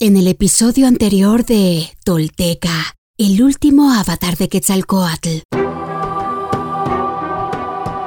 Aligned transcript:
En 0.00 0.16
el 0.16 0.28
episodio 0.28 0.86
anterior 0.86 1.44
de 1.44 1.90
Tolteca, 2.04 2.94
el 3.16 3.42
último 3.42 3.92
avatar 3.92 4.36
de 4.36 4.48
Quetzalcoatl. 4.48 5.40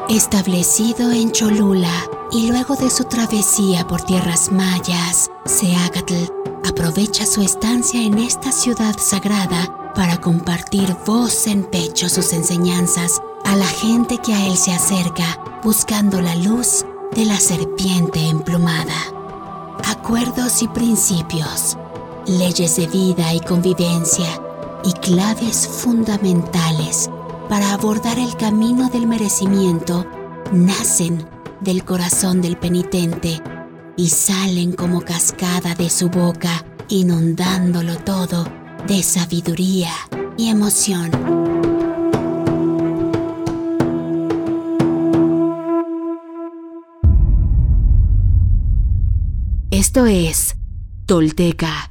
Establecido 0.07 1.11
en 1.11 1.33
Cholula 1.33 1.91
y 2.31 2.47
luego 2.47 2.77
de 2.77 2.89
su 2.89 3.03
travesía 3.03 3.85
por 3.89 4.03
tierras 4.03 4.53
mayas, 4.53 5.29
Seagatl 5.43 6.31
aprovecha 6.63 7.25
su 7.25 7.41
estancia 7.41 8.01
en 8.01 8.19
esta 8.19 8.53
ciudad 8.53 8.95
sagrada 8.97 9.91
para 9.93 10.15
compartir 10.15 10.95
voz 11.05 11.45
en 11.45 11.65
pecho 11.65 12.07
sus 12.07 12.31
enseñanzas 12.31 13.21
a 13.43 13.57
la 13.57 13.67
gente 13.67 14.17
que 14.19 14.33
a 14.33 14.47
él 14.47 14.55
se 14.55 14.71
acerca 14.71 15.59
buscando 15.61 16.21
la 16.21 16.37
luz 16.37 16.85
de 17.13 17.25
la 17.25 17.37
serpiente 17.37 18.29
emplumada. 18.29 18.95
Acuerdos 19.83 20.61
y 20.61 20.69
principios 20.69 21.77
leyes 22.27 22.75
de 22.75 22.87
vida 22.87 23.33
y 23.33 23.39
convivencia 23.39 24.41
y 24.83 24.93
claves 24.93 25.67
fundamentales 25.67 27.09
para 27.49 27.73
abordar 27.73 28.17
el 28.19 28.35
camino 28.37 28.89
del 28.89 29.07
merecimiento 29.07 30.05
nacen 30.51 31.27
del 31.61 31.83
corazón 31.83 32.41
del 32.41 32.57
penitente 32.57 33.41
y 33.97 34.09
salen 34.09 34.73
como 34.73 35.01
cascada 35.01 35.75
de 35.75 35.89
su 35.89 36.09
boca, 36.09 36.65
inundándolo 36.87 37.97
todo 37.97 38.45
de 38.87 39.03
sabiduría 39.03 39.91
y 40.37 40.49
emoción. 40.49 41.11
Esto 49.69 50.05
es 50.05 50.55
Tolteca 51.05 51.90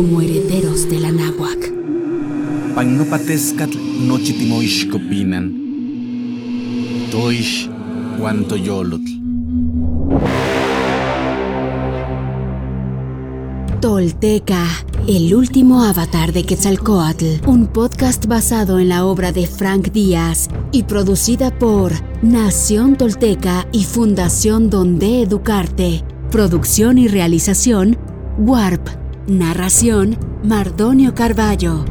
como 0.00 0.22
herederos 0.22 0.88
de 0.88 0.98
la 0.98 1.12
náhuac. 1.12 1.60
Nochitimoixcopinan. 4.08 5.52
Toish 7.10 7.68
guantoyolotl. 8.18 9.10
Tolteca, 13.82 14.64
el 15.06 15.34
último 15.34 15.84
avatar 15.84 16.32
de 16.32 16.44
Quetzalcoatl, 16.44 17.46
un 17.46 17.66
podcast 17.66 18.24
basado 18.24 18.78
en 18.78 18.88
la 18.88 19.04
obra 19.04 19.32
de 19.32 19.46
Frank 19.46 19.92
Díaz 19.92 20.48
y 20.72 20.84
producida 20.84 21.50
por 21.58 21.92
Nación 22.22 22.96
Tolteca 22.96 23.68
y 23.70 23.84
Fundación 23.84 24.70
Donde 24.70 25.20
Educarte. 25.20 26.02
Producción 26.30 26.96
y 26.96 27.06
realización, 27.06 27.98
Warp 28.38 28.99
Narración, 29.26 30.18
Mardonio 30.42 31.14
Carballo. 31.14 31.84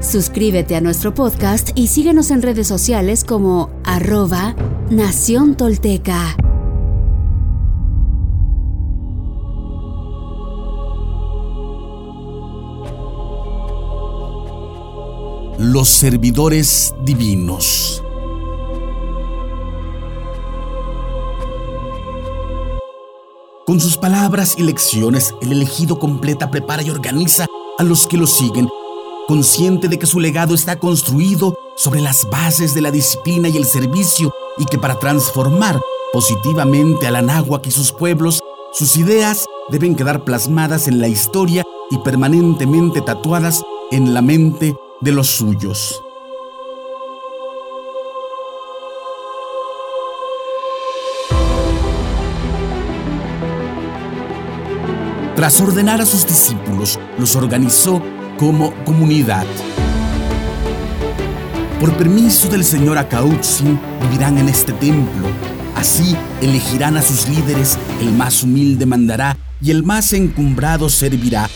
Suscríbete 0.00 0.76
a 0.76 0.80
nuestro 0.80 1.14
podcast 1.14 1.70
y 1.74 1.88
síguenos 1.88 2.30
en 2.30 2.42
redes 2.42 2.68
sociales 2.68 3.24
como 3.24 3.70
arroba 3.82 4.54
Nación 4.90 5.56
Tolteca. 5.56 6.36
Los 15.58 15.88
servidores 15.88 16.94
divinos. 17.04 18.03
Con 23.66 23.80
sus 23.80 23.96
palabras 23.96 24.56
y 24.58 24.62
lecciones, 24.62 25.34
el 25.40 25.50
elegido 25.50 25.98
completa, 25.98 26.50
prepara 26.50 26.82
y 26.82 26.90
organiza 26.90 27.46
a 27.78 27.82
los 27.82 28.06
que 28.06 28.18
lo 28.18 28.26
siguen, 28.26 28.68
consciente 29.26 29.88
de 29.88 29.98
que 29.98 30.04
su 30.04 30.20
legado 30.20 30.54
está 30.54 30.78
construido 30.78 31.58
sobre 31.74 32.02
las 32.02 32.28
bases 32.28 32.74
de 32.74 32.82
la 32.82 32.90
disciplina 32.90 33.48
y 33.48 33.56
el 33.56 33.64
servicio 33.64 34.34
y 34.58 34.66
que 34.66 34.76
para 34.76 34.98
transformar 34.98 35.80
positivamente 36.12 37.06
a 37.06 37.10
la 37.10 37.22
náhuatl 37.22 37.68
y 37.68 37.72
sus 37.72 37.90
pueblos, 37.90 38.40
sus 38.74 38.98
ideas 38.98 39.46
deben 39.70 39.96
quedar 39.96 40.24
plasmadas 40.24 40.86
en 40.86 41.00
la 41.00 41.08
historia 41.08 41.64
y 41.90 41.96
permanentemente 41.98 43.00
tatuadas 43.00 43.62
en 43.90 44.12
la 44.12 44.20
mente 44.20 44.76
de 45.00 45.12
los 45.12 45.28
suyos. 45.28 46.03
Tras 55.36 55.60
ordenar 55.60 56.00
a 56.00 56.06
sus 56.06 56.26
discípulos, 56.28 57.00
los 57.18 57.34
organizó 57.34 58.00
como 58.38 58.72
comunidad. 58.84 59.44
Por 61.80 61.92
permiso 61.96 62.48
del 62.48 62.64
señor 62.64 62.98
Akautzin, 62.98 63.78
vivirán 64.00 64.38
en 64.38 64.48
este 64.48 64.72
templo. 64.74 65.26
Así 65.74 66.16
elegirán 66.40 66.96
a 66.96 67.02
sus 67.02 67.28
líderes, 67.28 67.76
el 68.00 68.12
más 68.12 68.44
humilde 68.44 68.86
mandará 68.86 69.36
y 69.60 69.72
el 69.72 69.82
más 69.82 70.12
encumbrado 70.12 70.88
servirá. 70.88 71.50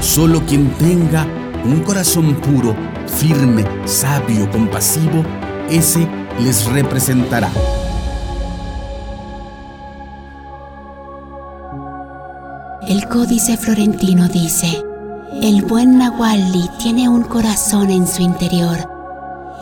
Solo 0.00 0.44
quien 0.46 0.70
tenga 0.78 1.26
un 1.64 1.80
corazón 1.80 2.34
puro, 2.36 2.74
firme, 3.06 3.66
sabio, 3.84 4.50
compasivo, 4.50 5.22
ese 5.68 6.08
les 6.42 6.64
representará. 6.64 7.50
El 12.90 13.06
códice 13.06 13.56
florentino 13.56 14.26
dice, 14.26 14.82
el 15.40 15.62
buen 15.62 15.96
Nahuali 15.96 16.68
tiene 16.82 17.08
un 17.08 17.22
corazón 17.22 17.88
en 17.88 18.04
su 18.04 18.20
interior. 18.20 18.78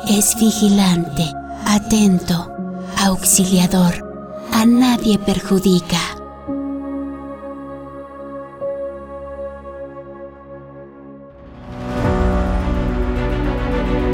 Es 0.09 0.35
vigilante, 0.41 1.31
atento, 1.67 2.51
auxiliador, 3.05 3.93
a 4.51 4.65
nadie 4.65 5.19
perjudica. 5.19 5.99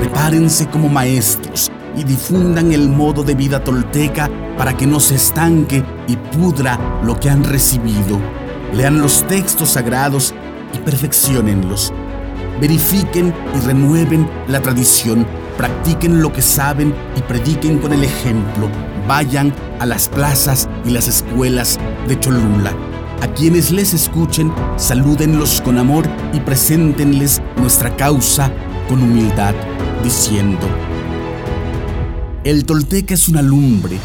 Prepárense 0.01 0.67
como 0.67 0.89
maestros 0.89 1.71
y 1.97 2.03
difundan 2.03 2.73
el 2.73 2.89
modo 2.89 3.23
de 3.23 3.37
vida 3.37 3.63
tolteca 3.63 4.29
para 4.59 4.77
que 4.77 4.89
no 4.89 4.99
se 4.99 5.15
estanque 5.15 5.85
y 6.09 6.17
pudra 6.17 7.01
lo 7.05 7.21
que 7.21 7.31
han 7.31 7.45
recibido 7.45 8.19
Lean 8.77 9.01
los 9.01 9.23
textos 9.29 9.71
sagrados 9.71 10.35
y 10.75 10.79
perfeccionenlos. 10.79 11.93
Verifiquen 12.61 13.33
y 13.55 13.67
renueven 13.67 14.29
la 14.49 14.61
tradición. 14.61 15.25
Practiquen 15.57 16.21
lo 16.21 16.33
que 16.33 16.43
saben 16.43 16.93
y 17.17 17.21
prediquen 17.23 17.79
con 17.79 17.93
el 17.93 18.03
ejemplo. 18.03 18.69
Vayan 19.07 19.55
a 19.79 19.87
las 19.87 20.09
plazas 20.09 20.69
y 20.85 20.91
las 20.91 21.07
escuelas 21.07 21.79
de 22.09 22.19
Cholula. 22.19 22.73
A 23.23 23.29
quienes 23.29 23.71
les 23.71 23.95
escuchen, 23.95 24.53
salúdenlos 24.77 25.61
con 25.61 25.79
amor 25.79 26.05
y 26.33 26.41
preséntenles 26.41 27.41
nuestra 27.57 27.95
causa 27.95 28.51
con 28.89 29.03
humildad, 29.03 29.55
diciendo, 30.03 30.67
el 32.43 32.67
tolteca 32.67 33.15
es 33.15 33.29
una 33.29 33.41
lumbre, 33.41 33.99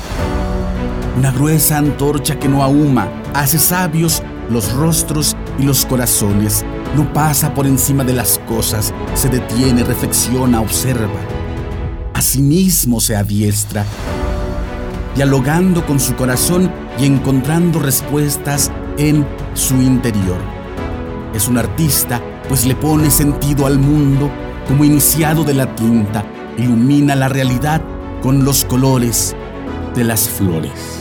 una 1.17 1.31
gruesa 1.31 1.77
antorcha 1.77 2.39
que 2.39 2.47
no 2.47 2.63
ahuma, 2.63 3.09
hace 3.33 3.59
sabios 3.59 4.23
los 4.49 4.73
rostros 4.73 5.35
y 5.57 5.63
los 5.63 5.85
corazones. 5.85 6.65
No 6.95 7.11
pasa 7.13 7.53
por 7.53 7.67
encima 7.67 8.03
de 8.03 8.13
las 8.13 8.39
cosas, 8.47 8.93
se 9.13 9.29
detiene, 9.29 9.83
reflexiona, 9.83 10.61
observa. 10.61 11.19
Asimismo 12.13 12.99
se 12.99 13.15
adiestra, 13.15 13.85
dialogando 15.15 15.85
con 15.85 15.99
su 15.99 16.15
corazón 16.15 16.71
y 16.99 17.05
encontrando 17.05 17.79
respuestas 17.79 18.71
en 18.97 19.25
su 19.53 19.75
interior. 19.75 20.37
Es 21.33 21.47
un 21.47 21.57
artista, 21.57 22.21
pues 22.47 22.65
le 22.65 22.75
pone 22.75 23.11
sentido 23.11 23.67
al 23.67 23.77
mundo 23.77 24.29
como 24.67 24.83
iniciado 24.83 25.43
de 25.43 25.53
la 25.53 25.75
tinta, 25.75 26.25
ilumina 26.57 27.15
la 27.15 27.29
realidad 27.29 27.81
con 28.21 28.43
los 28.43 28.65
colores 28.65 29.35
de 29.95 30.03
las 30.03 30.27
flores. 30.27 30.98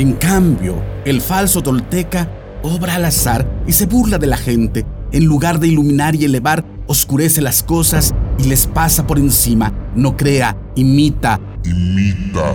En 0.00 0.14
cambio, 0.14 0.82
el 1.04 1.20
falso 1.20 1.60
tolteca 1.60 2.26
obra 2.62 2.94
al 2.94 3.04
azar 3.04 3.46
y 3.66 3.72
se 3.72 3.84
burla 3.84 4.16
de 4.16 4.28
la 4.28 4.38
gente. 4.38 4.86
En 5.12 5.26
lugar 5.26 5.60
de 5.60 5.68
iluminar 5.68 6.14
y 6.14 6.24
elevar, 6.24 6.64
oscurece 6.86 7.42
las 7.42 7.62
cosas 7.62 8.14
y 8.38 8.44
les 8.44 8.66
pasa 8.66 9.06
por 9.06 9.18
encima. 9.18 9.74
No 9.94 10.16
crea, 10.16 10.56
imita. 10.74 11.38
Imita. 11.66 12.54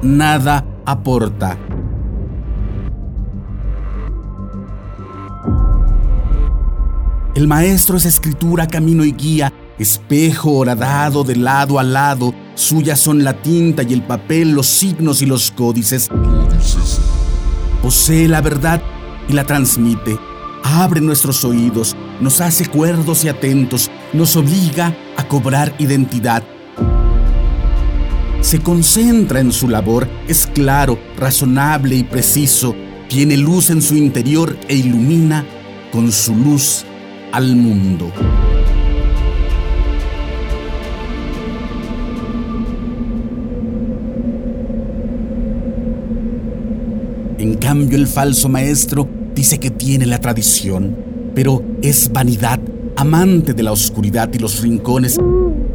Nada 0.00 0.64
aporta. 0.86 1.58
El 7.34 7.46
maestro 7.46 7.98
es 7.98 8.06
escritura, 8.06 8.66
camino 8.66 9.04
y 9.04 9.12
guía, 9.12 9.52
espejo 9.78 10.52
horadado 10.52 11.24
de 11.24 11.36
lado 11.36 11.78
a 11.78 11.82
lado. 11.82 12.32
Suyas 12.54 13.00
son 13.00 13.22
la 13.22 13.34
tinta 13.34 13.82
y 13.82 13.92
el 13.92 14.02
papel, 14.02 14.52
los 14.52 14.66
signos 14.66 15.20
y 15.20 15.26
los 15.26 15.50
códices. 15.50 16.08
Posee 17.82 18.28
la 18.28 18.40
verdad 18.40 18.82
y 19.28 19.32
la 19.32 19.44
transmite. 19.44 20.18
Abre 20.62 21.00
nuestros 21.00 21.44
oídos, 21.44 21.94
nos 22.20 22.40
hace 22.40 22.66
cuerdos 22.66 23.24
y 23.24 23.28
atentos, 23.28 23.90
nos 24.12 24.36
obliga 24.36 24.96
a 25.16 25.28
cobrar 25.28 25.74
identidad. 25.78 26.42
Se 28.40 28.60
concentra 28.60 29.40
en 29.40 29.52
su 29.52 29.68
labor, 29.68 30.08
es 30.28 30.46
claro, 30.46 30.98
razonable 31.16 31.96
y 31.96 32.04
preciso, 32.04 32.74
tiene 33.08 33.36
luz 33.36 33.70
en 33.70 33.82
su 33.82 33.96
interior 33.96 34.56
e 34.68 34.76
ilumina 34.76 35.44
con 35.92 36.10
su 36.10 36.34
luz 36.34 36.84
al 37.32 37.56
mundo. 37.56 38.10
Cambio, 47.74 47.98
el 47.98 48.06
falso 48.06 48.48
maestro 48.48 49.08
dice 49.34 49.58
que 49.58 49.68
tiene 49.68 50.06
la 50.06 50.20
tradición, 50.20 50.96
pero 51.34 51.60
es 51.82 52.12
vanidad, 52.12 52.60
amante 52.94 53.52
de 53.52 53.64
la 53.64 53.72
oscuridad 53.72 54.30
y 54.32 54.38
los 54.38 54.60
rincones. 54.62 55.18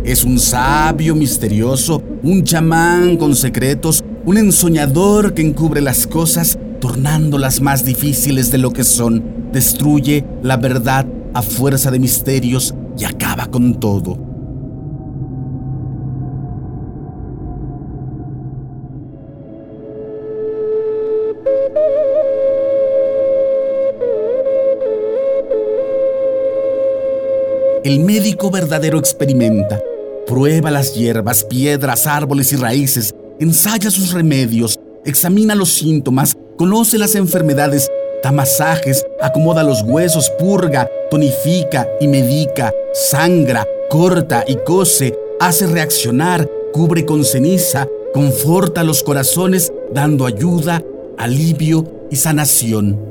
Es 0.05 0.23
un 0.23 0.39
sabio 0.39 1.13
misterioso, 1.13 2.01
un 2.23 2.45
chamán 2.45 3.17
con 3.17 3.35
secretos, 3.35 4.01
un 4.25 4.37
ensoñador 4.37 5.33
que 5.33 5.41
encubre 5.41 5.81
las 5.81 6.07
cosas, 6.07 6.57
tornándolas 6.79 7.59
más 7.59 7.83
difíciles 7.83 8.49
de 8.49 8.59
lo 8.59 8.71
que 8.71 8.85
son. 8.85 9.21
Destruye 9.51 10.23
la 10.41 10.55
verdad 10.55 11.05
a 11.33 11.41
fuerza 11.41 11.91
de 11.91 11.99
misterios 11.99 12.73
y 12.97 13.03
acaba 13.03 13.47
con 13.47 13.77
todo. 13.77 14.28
El 27.89 28.01
médico 28.01 28.51
verdadero 28.51 28.99
experimenta, 28.99 29.81
prueba 30.27 30.69
las 30.69 30.93
hierbas, 30.93 31.43
piedras, 31.43 32.05
árboles 32.05 32.53
y 32.53 32.55
raíces, 32.55 33.15
ensaya 33.39 33.89
sus 33.89 34.13
remedios, 34.13 34.79
examina 35.05 35.55
los 35.55 35.69
síntomas, 35.69 36.37
conoce 36.55 36.99
las 36.99 37.15
enfermedades, 37.15 37.89
da 38.21 38.31
masajes, 38.31 39.03
acomoda 39.19 39.63
los 39.63 39.81
huesos, 39.81 40.29
purga, 40.37 40.87
tonifica 41.09 41.87
y 41.99 42.07
medica, 42.07 42.71
sangra, 42.93 43.65
corta 43.89 44.43
y 44.47 44.57
cose, 44.57 45.17
hace 45.39 45.65
reaccionar, 45.65 46.47
cubre 46.71 47.07
con 47.07 47.25
ceniza, 47.25 47.87
conforta 48.13 48.83
los 48.83 49.01
corazones, 49.01 49.73
dando 49.91 50.27
ayuda, 50.27 50.83
alivio 51.17 52.05
y 52.11 52.17
sanación. 52.17 53.08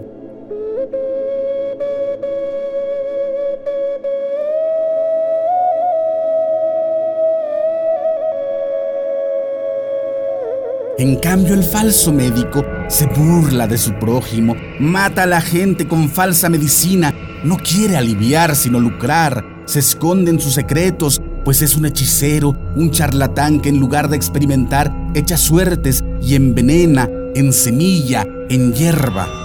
En 10.99 11.15
cambio, 11.15 11.55
el 11.55 11.63
falso 11.63 12.13
médico 12.13 12.67
se 12.89 13.07
burla 13.07 13.69
de 13.69 13.79
su 13.79 13.93
prójimo, 14.01 14.57
mata 14.81 15.23
a 15.23 15.27
la 15.27 15.41
gente 15.41 15.87
con 15.87 16.09
falsa 16.09 16.49
medicina, 16.49 17.15
no 17.45 17.57
quiere 17.57 17.97
aliviar 17.97 18.57
sino 18.57 18.81
lucrar, 18.81 19.45
se 19.65 19.79
esconde 19.79 20.33
en 20.33 20.41
sus 20.41 20.55
secretos, 20.55 21.23
pues 21.45 21.63
es 21.63 21.77
un 21.77 21.87
hechicero, 21.87 22.57
un 22.75 22.91
charlatán 22.91 23.61
que 23.61 23.69
en 23.69 23.79
lugar 23.79 24.09
de 24.09 24.17
experimentar 24.17 24.93
echa 25.15 25.37
suertes 25.37 26.03
y 26.21 26.35
envenena 26.35 27.09
en 27.37 27.53
semilla, 27.53 28.27
en 28.49 28.73
hierba. 28.73 29.38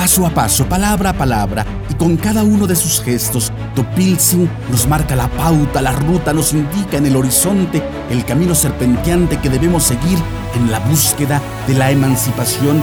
Paso 0.00 0.26
a 0.26 0.30
paso, 0.30 0.64
palabra 0.66 1.10
a 1.10 1.12
palabra, 1.12 1.66
y 1.90 1.94
con 1.94 2.16
cada 2.16 2.42
uno 2.42 2.66
de 2.66 2.74
sus 2.74 3.02
gestos, 3.02 3.52
Topilzin 3.74 4.48
nos 4.70 4.88
marca 4.88 5.14
la 5.14 5.28
pauta, 5.28 5.82
la 5.82 5.92
ruta, 5.92 6.32
nos 6.32 6.54
indica 6.54 6.96
en 6.96 7.04
el 7.04 7.16
horizonte 7.16 7.82
el 8.08 8.24
camino 8.24 8.54
serpenteante 8.54 9.38
que 9.40 9.50
debemos 9.50 9.82
seguir 9.82 10.18
en 10.54 10.70
la 10.70 10.78
búsqueda 10.78 11.42
de 11.68 11.74
la 11.74 11.90
emancipación 11.90 12.82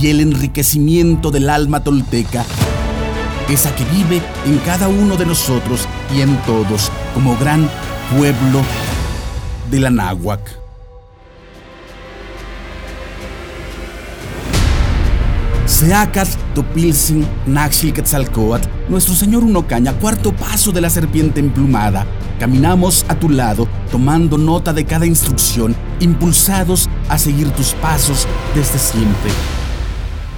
y 0.00 0.06
el 0.10 0.20
enriquecimiento 0.20 1.32
del 1.32 1.50
alma 1.50 1.82
tolteca, 1.82 2.44
esa 3.50 3.74
que 3.74 3.84
vive 3.86 4.22
en 4.46 4.58
cada 4.58 4.86
uno 4.86 5.16
de 5.16 5.26
nosotros 5.26 5.88
y 6.16 6.20
en 6.20 6.36
todos 6.42 6.92
como 7.12 7.36
gran 7.38 7.68
pueblo 8.16 8.60
de 9.68 9.80
la 9.80 9.90
náhuac. 9.90 10.61
Seacat, 15.72 16.28
Topilzin, 16.54 17.26
Naxil 17.46 17.94
Quetzalcoatl, 17.94 18.68
nuestro 18.90 19.14
Señor 19.14 19.42
Unocaña, 19.42 19.94
cuarto 19.94 20.36
paso 20.36 20.70
de 20.70 20.82
la 20.82 20.90
serpiente 20.90 21.40
emplumada. 21.40 22.06
Caminamos 22.38 23.06
a 23.08 23.18
tu 23.18 23.30
lado, 23.30 23.66
tomando 23.90 24.36
nota 24.36 24.74
de 24.74 24.84
cada 24.84 25.06
instrucción, 25.06 25.74
impulsados 25.98 26.90
a 27.08 27.16
seguir 27.16 27.50
tus 27.52 27.72
pasos 27.72 28.28
desde 28.54 28.78
siempre 28.78 29.30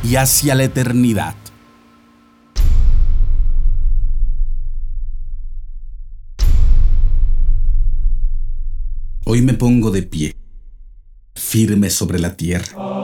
y 0.04 0.14
hacia 0.14 0.54
la 0.54 0.64
eternidad. 0.64 1.34
Hoy 9.24 9.43
me 9.43 9.55
pongo 9.55 9.91
de 9.91 10.03
pie, 10.05 10.36
firme 11.34 11.91
sobre 11.91 12.20
la 12.20 12.36
tierra 12.36 13.04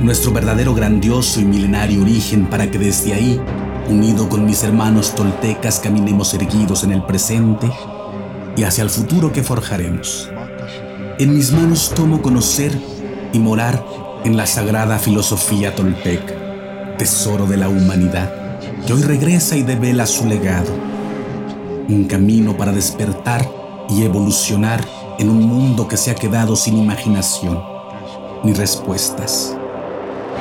nuestro 0.00 0.32
verdadero 0.32 0.74
grandioso 0.74 1.40
y 1.40 1.44
milenario 1.44 2.02
origen 2.02 2.46
para 2.46 2.70
que 2.70 2.78
desde 2.78 3.14
ahí, 3.14 3.40
unido 3.88 4.28
con 4.28 4.44
mis 4.44 4.62
hermanos 4.62 5.14
toltecas, 5.14 5.80
caminemos 5.80 6.34
erguidos 6.34 6.84
en 6.84 6.92
el 6.92 7.02
presente 7.04 7.70
y 8.56 8.64
hacia 8.64 8.82
el 8.82 8.90
futuro 8.90 9.32
que 9.32 9.42
forjaremos. 9.42 10.30
En 11.18 11.34
mis 11.34 11.52
manos 11.52 11.92
tomo 11.94 12.20
conocer 12.20 12.72
y 13.32 13.38
morar 13.38 13.84
en 14.24 14.36
la 14.36 14.46
sagrada 14.46 14.98
filosofía 14.98 15.74
tolteca, 15.74 16.34
tesoro 16.98 17.46
de 17.46 17.56
la 17.56 17.68
humanidad, 17.68 18.58
que 18.86 18.92
hoy 18.92 19.02
regresa 19.02 19.56
y 19.56 19.62
devela 19.62 20.06
su 20.06 20.26
legado. 20.26 20.72
Un 21.88 22.04
camino 22.04 22.56
para 22.56 22.72
despertar 22.72 23.48
y 23.88 24.02
evolucionar 24.02 24.84
en 25.18 25.30
un 25.30 25.42
mundo 25.42 25.88
que 25.88 25.96
se 25.96 26.10
ha 26.10 26.14
quedado 26.14 26.56
sin 26.56 26.76
imaginación 26.76 27.76
ni 28.44 28.52
respuestas. 28.52 29.56